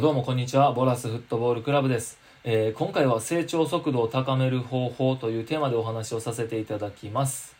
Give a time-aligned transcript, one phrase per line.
[0.00, 0.72] どうもこんにちは。
[0.72, 2.18] ボラスフットボールクラブです。
[2.44, 7.54] えー今回は成長速度を高める方法というテーマでお話をさせていただきます。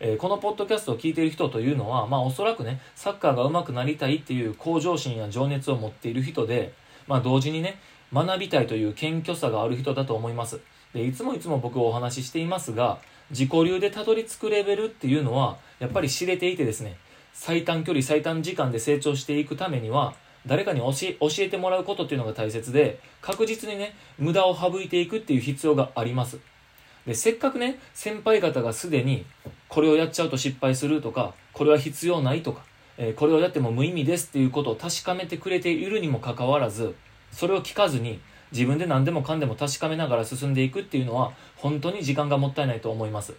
[0.00, 6.72] えーこのポッドキャストを聞いている人というのは、まあおそらくね、サッカーが上手くなりたいっていう向上心や情熱を持っている人で、
[7.06, 7.78] まあ同時にね、
[8.14, 10.60] 学びたいという謙虚さがある人だと思います。
[10.94, 12.96] で、いつもいつも僕お話ししていますが、
[13.28, 16.96] 自己流でたどり着くレベルっていうのは、やっぱり知れていてですね、
[17.34, 20.14] 最短距離最短時間で成長していくためには
[20.46, 26.38] 誰かに教え教えてもらうことっていうのが大切で確実にね無駄を省いていくっていう必要があります。
[27.06, 29.26] でせっかくね先輩方がすでに
[29.68, 32.64] これをやっちゃうと失敗するとかこれは必要ないとか、
[32.96, 36.94] えーこれをやっても無意味ですっていうことを確かめてくれているにもかかわらず
[37.32, 38.20] それを聞かずに
[38.52, 43.34] 自分で何でもかんでも確かめながら進んでいくっていうのは本当に時間がもったいないと思います。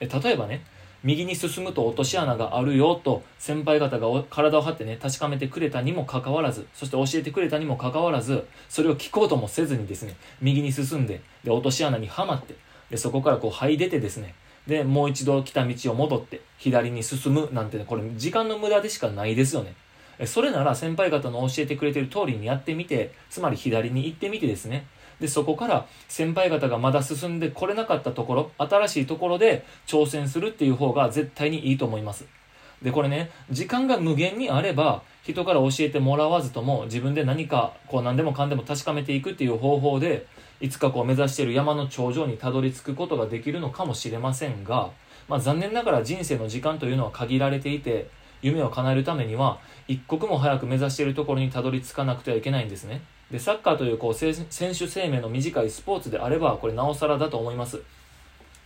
[0.00, 0.64] え例えばね
[1.04, 12.56] 右に進むと落とし穴があるよと先輩方が体を張ってね確かめてくれたにもかかわらずそして教えてくれたにもかかわらずそれを聞こうともせずにですね右に進んでで落とし穴にはまって
[12.90, 14.34] でそこからこう這い出てですね
[14.66, 19.74] でもう一度来た道を戻って左に進むなんてねこれ時間の無駄でしかないですよね。
[20.26, 24.86] それなら先輩方の教えてくれてる通りにやってみてつまり左に行ってみてですね
[25.20, 32.26] でそこから先輩方がまだ進んでこれなかったところ新しいところで挑戦するっていう方が絶対にいいと思います。
[32.82, 40.26] でこれね時間が無限にあれば人から教えてもらわずとも自分で何かこう何でもかんでも確かめていくっていう方法で
[40.60, 44.90] いつかこう目指している山の頂上にたどり着くことができるのかもしれませんが、
[45.28, 48.10] まあ、残念ながら人生の時間というのは限られていて
[48.42, 53.02] 夢を叶えるためには一刻も早く目指しているところにたどり着かなくてはいけないんですね。
[53.30, 57.80] でサッカーというこう選手生命の短いスポーツであればこれなおさらだと思います。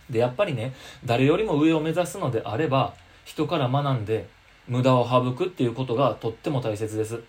[0.09, 0.73] でやっぱりね
[1.05, 2.93] 誰よりも上を目指すのであれば
[3.25, 4.27] 人から学んで
[4.67, 7.21] 無駄を省くっていうことがとっても大切です。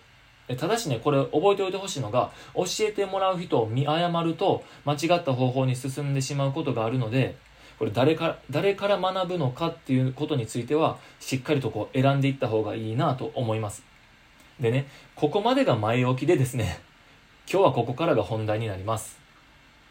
[0.57, 7.35] ただしねこれ覚えておいてほしいのが教えてもらう人を見誤ると間違った方法に進んでしまうことがあるので
[7.77, 13.83] これ誰から誰から学ぶのかっていうことについてはしっかりとこう選んでいった方がいいなと思います。
[14.59, 16.79] でねここまでが前置きでですね
[17.51, 19.19] 今日はここからが本題になります。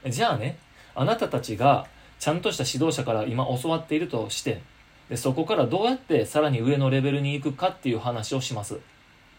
[0.07, 0.59] じゃあね
[0.95, 1.87] あなたたちが
[2.19, 4.63] ちゃんとした指導者から今教わっているとして
[5.11, 8.81] でそこからどうやってさらに上のレベルに行くかっていう話をします。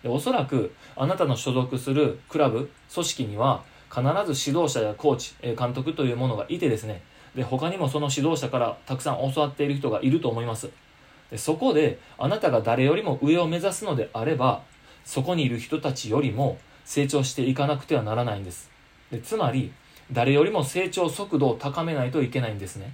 [0.04, 7.02] でおそらくあなたの所属するクラブ組織には必ず指導者やコーチ監督というものがいてですね
[7.36, 10.70] で他にもその指導者からたくさん教わっている人がいると思います。
[11.30, 14.64] でそこであなたが誰よりも上を目指すのであれば
[15.04, 18.70] そこにいる人たちよりも成長していかなくてはならないんです。
[19.12, 19.74] でつまり
[20.12, 22.94] 誰よりも成長速度を高めないといけないんですね。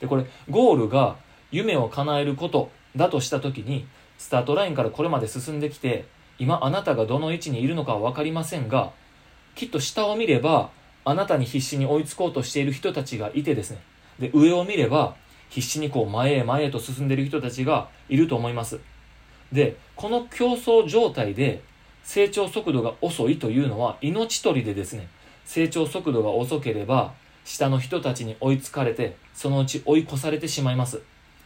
[0.00, 1.16] でこれゴールが
[1.50, 3.86] 夢を叶えることだとした時に
[4.18, 6.06] スタートラインからこれまで進んできて
[6.38, 8.92] 今あなたがどの位置にいるのかは分かりませんが
[9.54, 10.70] きっと下を見れば
[11.04, 13.82] あなたに必死に追いつこうとしている人たちがいてですね。
[14.18, 15.16] で上を見れば
[15.48, 18.80] 必死にこう前へ前へと進んでいる人たちがいると思います。
[19.52, 21.62] でこの競争状態で
[22.04, 25.08] 成長速度が遅いというのは命取りでですね。
[25.44, 27.12] 成長速度が遅ければ
[27.44, 31.02] 下の人たちに追いつかれてそのうち追い越されてしまいます。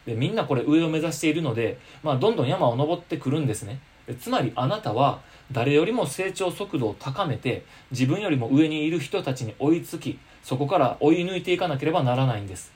[0.06, 3.80] でみんなこれ上を目指しているので、まあ、どんどん山を登ってくるんですね。
[4.14, 5.20] つまりあなたは
[5.52, 12.72] 誰よりも成長速度を高めて自分よりも上にいる人たちに追いつきそこから追い抜いていかなければならないんです。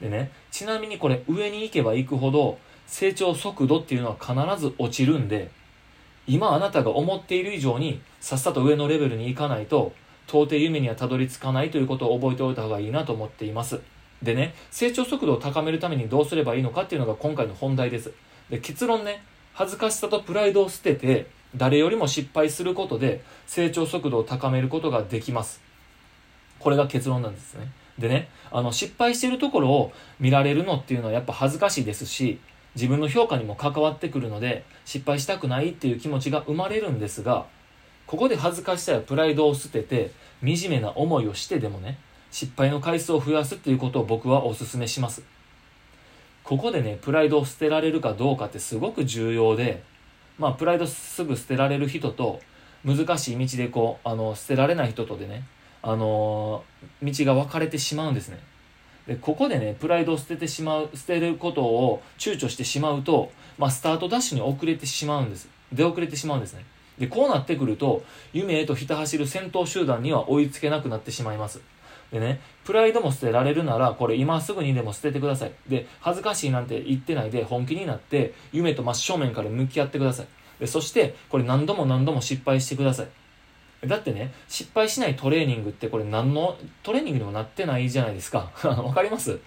[0.00, 5.50] でねちなみにこれ上に行けば行くほど成長速度っていうのは必ず落ちるんで
[6.26, 9.92] 今あなたが思っている以上にさっさと上のレベルに行かないと
[10.26, 13.80] 到底夢にはたどり着かないということを覚えておいた方がいいなと思っています。
[14.22, 18.12] でね成長速度を高めるためにどうすればいいのかっていうのが今回の本題です。
[18.50, 19.22] で結論ね
[19.58, 21.26] 恥ずかしさとプライドを捨てて
[21.56, 25.60] 誰よりも失敗することで成長速度を高めることができます。
[26.60, 27.72] これが結論なんですね。
[27.98, 32.38] でねあの失敗してるところを見られるのっていうのはやっぱ恥ずかしいですし
[32.76, 37.46] 自分の評価にも関わってくるので失敗したくないっていう気持ちが生まれるんですが
[38.06, 41.98] ここで恥ずかしさやプライドを捨てて惨めな思いをしてでもね
[42.30, 45.24] 失敗の回数を増やすっていうことを僕はお勧めします。
[46.48, 49.82] ここでねプライドを捨てられるかどうかってすごく重要で
[50.38, 52.40] まあプライドすぐ捨てられる人と
[52.86, 55.44] 難しい道でこうあの捨てられない人とでね
[55.82, 56.64] あの
[57.02, 58.38] 道が分かれてしまうんですね。
[59.06, 65.50] でここでねプライドを捨ててしまう捨てることを躊躇してしまうと、まあ、スタートダッシュに遅れてしまうんです。
[65.70, 66.64] 出遅れてしまうんですね。
[66.98, 68.02] でこうなってくると
[68.32, 71.60] 夢へとひた走る先頭集団には追いつけなくなってしまいます。
[72.12, 75.52] でねプライドも捨てられるならこれ今すぐにでも捨ててください。
[75.68, 80.26] で恥ずかしいなんて言ってないで本気になって夢と真正面から向き合ってください。
[80.60, 83.08] でそしてこれ何度も何度も失敗してください。
[83.86, 88.50] だってね失敗しないトレーニングってこれ何のトレーニングにもなってないじゃないですか。
[88.64, 89.38] わかります？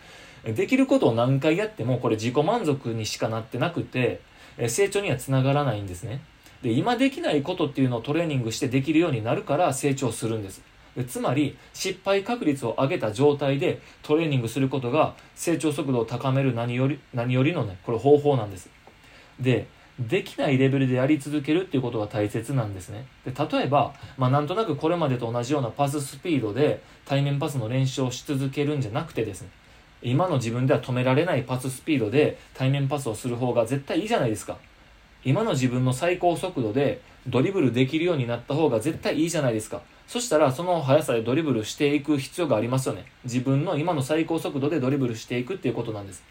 [0.45, 4.21] できることを何回やってもこれ自己満足にしかなってなくて
[4.67, 6.21] 成長にはつながらないんですね。
[6.63, 10.61] で今できないことっていうのをトレーニングしてできるようになるから成長するんです。
[11.07, 18.69] つまり失敗確率を上げた状態でトレーニングすることが成長速度を高める何より何よりのねこれ方法なんです。
[19.39, 19.67] で
[19.99, 23.05] できないレベルでやり続けるっていうことが大切なんですね。
[23.25, 29.49] で例えば、まあ、なんとなくこれまでと同じようなパススピードで対面パスの練習をし続けるんじゃなくてですね
[30.01, 34.57] 今の自分では止められないパススピードで対面パスをする方が絶対いいじゃないですか。
[35.23, 39.81] 今の自分の最高速度でドリブルできるようになった方が絶対いいじゃないですか。
[40.11, 43.05] そしたらその速さでドリブルしていく必要がありますよね。
[43.23, 46.21] 自分の今の最高速度でドリブルしていくっていうことなんです。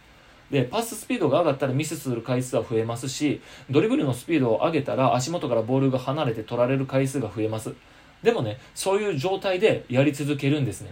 [0.50, 3.40] でパススピードが上がったらミスする回数は増えますし
[3.70, 7.72] ドリブルのスピードを上げたら足元からボールが離れて取られる回数が増えます。
[8.22, 10.90] でもねそういう状態でやり続けるんですね。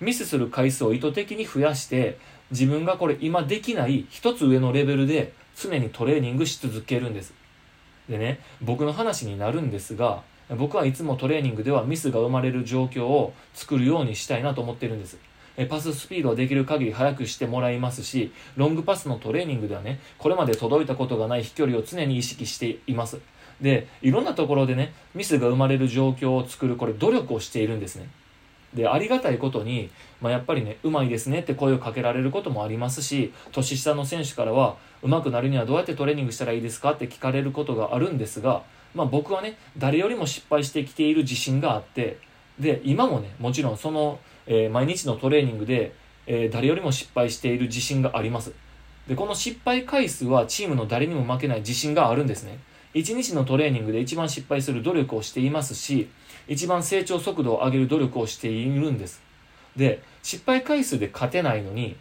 [0.00, 2.18] ミスする回数を意図的に増やして
[2.52, 7.34] 自分がこれ今できない一つ上のレベルで常にトレーニングし続けるんです。
[8.08, 10.22] でね僕の話になるんですが
[10.56, 15.18] 僕はいつもトレーニングではミスが生まれる状況を作るようにしたいなと思ってるんです。
[15.68, 23.18] パススピードはできる限り速くしてもらいますしロングパスのトレーニングではねこれまで届いたことがない飛距離を常に意識しています。
[23.60, 28.08] でいろんなところでねミスが生まれる状況を作るこれ努力をしているんですね。
[28.72, 29.90] でありがたいことに、
[30.20, 38.62] まあ、やっぱりねうまいですねって声をかけられることもありますし年下の選手からはうまくなるにはどうやってトレーニングしたらいいですかって聞かれることがあるんですが、
[38.98, 42.18] まあ、僕はね誰よりも失敗してきている自信があって
[42.58, 44.18] で今もねもちろんその、
[44.48, 45.92] えー、毎日のトレーニングで、
[46.26, 48.52] えー、誰よりも失敗している自信があります。
[49.06, 52.58] でこの失敗回数はチームの誰にも負けない自信があるんですね。
[52.94, 56.08] 1日のトレーニングで一番失敗する努力をしていますし
[56.48, 59.22] 一番成長速度を上げる努力をしているんです。
[59.76, 61.96] で失敗回数で勝てないのに、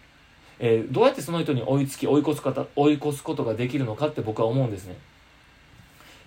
[0.57, 4.97] えー、どうやってその人に追いつき追い越す方追い越すことができるのかって僕は思うんですね。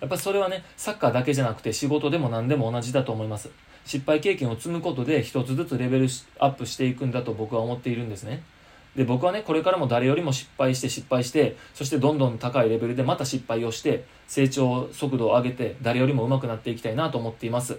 [0.01, 3.49] やっぱりそれはねサッカーだけじゃなくて仕事でも何でも同じだと思います。
[3.85, 6.07] 失敗経験を積むことで一つずつレベル
[6.39, 8.43] アップしていくんだと僕は思っているんですね。
[8.95, 17.77] で僕はねこれからも誰よりも失敗して失敗してそしてどんどん高いレベルでまた失敗をして成長速度を上げて誰よりも上手くなっていきたいなと思っています。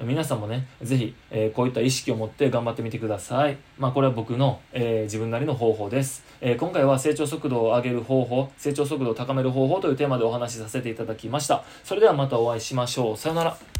[0.00, 3.58] 皆さんもね、ぜひ、えー、こういった意識を持って頑張ってみてください。
[3.78, 11.64] まあ、これは僕の、えー、自分なりの方法です、えー、今回は成長速度を上げる方法、成長速度を高める方法というテーマでお話しさせていただきました。
[11.84, 13.16] それではまたお会いしましょう。
[13.16, 13.72] さよなら。